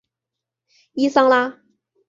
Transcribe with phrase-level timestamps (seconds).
[0.93, 1.59] 伊桑拉。